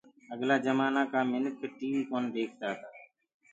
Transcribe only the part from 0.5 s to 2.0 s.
جمآنآ ڪآ منک ٽي